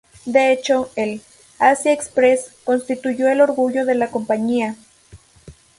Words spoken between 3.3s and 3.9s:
orgullo